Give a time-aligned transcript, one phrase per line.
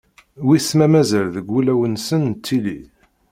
[0.47, 2.79] wiss ma mazal deg wulawen-nsen nettili.